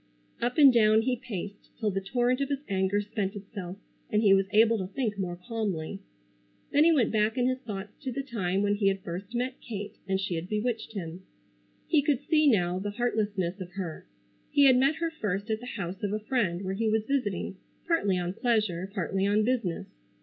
Up 0.41 0.57
and 0.57 0.73
down 0.73 1.03
he 1.03 1.15
paced 1.15 1.69
till 1.77 1.91
the 1.91 2.01
torrent 2.01 2.41
of 2.41 2.49
his 2.49 2.63
anger 2.67 3.01
spent 3.01 3.35
itself, 3.35 3.77
and 4.09 4.23
he 4.23 4.33
was 4.33 4.47
able 4.49 4.79
to 4.79 4.87
think 4.87 5.15
more 5.19 5.35
calmly. 5.37 5.99
Then 6.71 6.85
he 6.85 6.91
went 6.91 7.11
back 7.11 7.37
in 7.37 7.45
his 7.47 7.59
thoughts 7.59 7.91
to 8.01 8.11
the 8.11 8.23
time 8.23 8.63
when 8.63 8.73
he 8.73 8.87
had 8.87 9.01
first 9.03 9.35
met 9.35 9.61
Kate 9.61 9.93
and 10.07 10.19
she 10.19 10.33
had 10.33 10.49
bewitched 10.49 10.93
him. 10.93 11.21
He 11.87 12.01
could 12.01 12.21
see 12.27 12.47
now 12.49 12.79
the 12.79 12.89
heartlessness 12.89 13.61
of 13.61 13.73
her. 13.73 14.07
He 14.49 14.65
had 14.65 14.75
met 14.77 14.95
her 14.95 15.11
first 15.11 15.51
at 15.51 15.59
the 15.59 15.67
house 15.67 16.01
of 16.01 16.11
a 16.13 16.19
friend 16.19 16.63
where 16.63 16.73
he 16.73 16.89
was 16.89 17.05
visiting, 17.05 17.57
partly 17.85 18.17
on 18.17 18.33
pleasure, 18.33 18.89
partly 18.91 19.27
on 19.27 19.43
business. 19.43 19.85